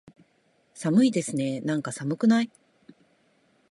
[0.73, 2.49] 寒いですねーなんか、寒くない？